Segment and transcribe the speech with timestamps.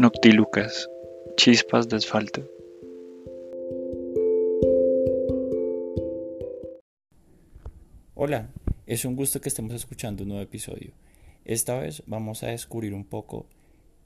[0.00, 0.88] Noctilucas,
[1.36, 2.50] chispas de asfalto.
[8.14, 8.48] Hola,
[8.86, 10.92] es un gusto que estemos escuchando un nuevo episodio.
[11.44, 13.44] Esta vez vamos a descubrir un poco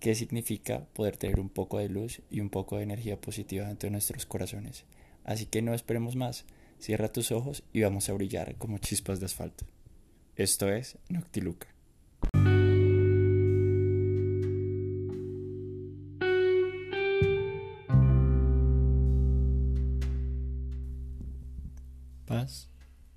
[0.00, 3.86] qué significa poder tener un poco de luz y un poco de energía positiva dentro
[3.86, 4.86] de nuestros corazones.
[5.22, 6.44] Así que no esperemos más,
[6.80, 9.64] cierra tus ojos y vamos a brillar como chispas de asfalto.
[10.34, 11.68] Esto es Noctiluca.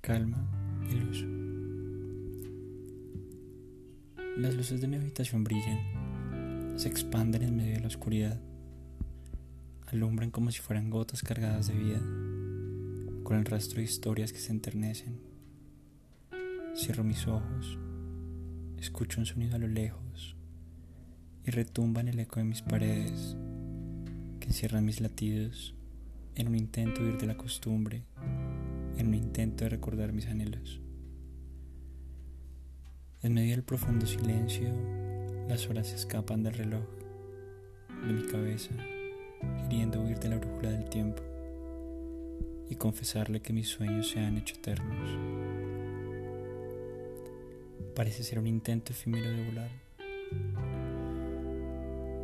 [0.08, 0.38] Calma
[0.90, 1.22] y luz.
[4.38, 8.40] Las luces de mi habitación brillan, se expanden en medio de la oscuridad,
[9.86, 11.98] alumbran como si fueran gotas cargadas de vida,
[13.22, 15.20] con el rastro de historias que se enternecen.
[16.74, 17.78] Cierro mis ojos,
[18.78, 20.36] escucho un sonido a lo lejos
[21.44, 23.36] y retumba en el eco de mis paredes
[24.40, 25.74] que encierran mis latidos
[26.34, 28.06] en un intento de huir de la costumbre
[28.98, 30.80] en un intento de recordar mis anhelos.
[33.22, 34.68] En medio del profundo silencio,
[35.48, 36.84] las horas se escapan del reloj,
[38.06, 38.70] de mi cabeza,
[39.62, 41.22] queriendo huir de la brújula del tiempo
[42.68, 45.10] y confesarle que mis sueños se han hecho eternos.
[47.94, 49.70] Parece ser un intento efímero de volar.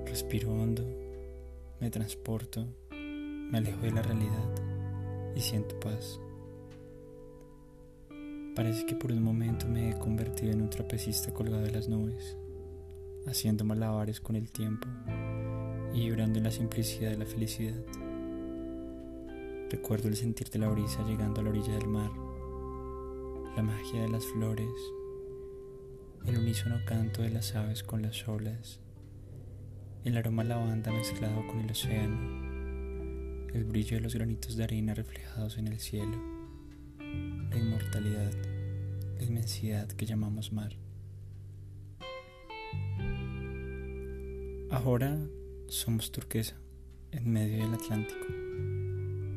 [0.06, 0.84] Respiro hondo,
[1.81, 4.55] me transporto, me alejo de la realidad
[5.34, 6.20] y siento paz.
[8.55, 12.36] Parece que por un momento me he convertido en un trapecista colgado de las nubes,
[13.27, 14.86] haciendo malabares con el tiempo
[15.92, 17.75] y vibrando en la simplicidad de la felicidad.
[19.70, 22.12] Recuerdo el sentir de la brisa llegando a la orilla del mar,
[23.56, 24.70] la magia de las flores,
[26.25, 28.78] el unísono canto de las aves con las olas,
[30.05, 35.59] el aroma lavanda mezclado con el océano, el brillo de los granitos de arena reflejados
[35.59, 36.44] en el cielo
[37.50, 38.32] la inmortalidad,
[39.16, 40.76] la inmensidad que llamamos mar.
[44.70, 45.19] Ahora
[45.69, 46.56] somos turquesa
[47.12, 48.26] en medio del Atlántico,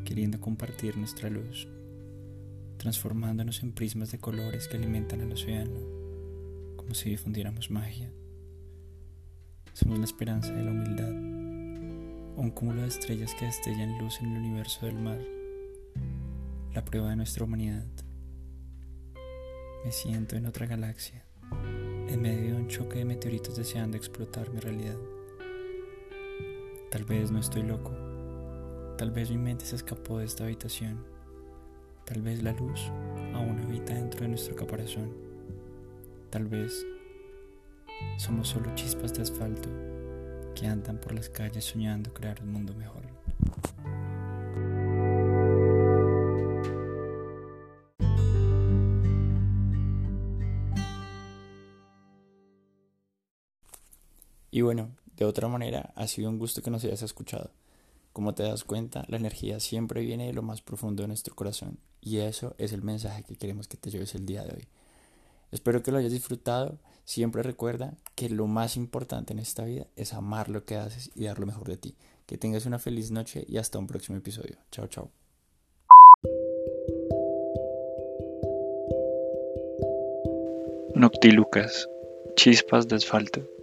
[0.03, 1.67] queriendo compartir nuestra luz,
[2.77, 5.79] transformándonos en prismas de colores que alimentan el océano,
[6.75, 8.11] como si difundiéramos magia.
[9.73, 14.39] Somos la esperanza de la humildad, un cúmulo de estrellas que destellan luz en el
[14.39, 15.37] universo del mar
[16.77, 17.88] la prueba de nuestra humanidad.
[19.83, 21.25] Me siento en otra galaxia,
[22.07, 24.95] en medio de un choque de meteoritos deseando explotar mi realidad.
[26.91, 27.89] Tal vez no estoy loco,
[28.95, 31.03] tal vez mi mente se escapó de esta habitación,
[32.05, 32.91] tal vez la luz
[33.33, 35.11] aún habita dentro de nuestro caparazón,
[36.29, 36.85] tal vez
[38.17, 39.69] somos solo chispas de asfalto
[40.53, 43.01] que andan por las calles soñando crear un mundo mejor.
[54.52, 57.52] Y bueno, de otra manera, ha sido un gusto que nos hayas escuchado.
[58.13, 61.80] Como te das cuenta, la energía siempre viene de lo más profundo de nuestro corazón
[62.02, 64.68] y eso es el mensaje que queremos que te lleves el día de hoy.
[65.52, 66.78] Espero que lo hayas disfrutado.
[67.06, 71.25] Siempre recuerda que lo más importante en esta vida es amar lo que haces y
[71.25, 71.96] dar lo mejor de ti.
[72.25, 74.57] Que tengas una feliz noche y hasta un próximo episodio.
[74.72, 75.09] Chao, chao.
[80.96, 81.88] Noctilucas,
[82.36, 83.56] chispas de asfalto.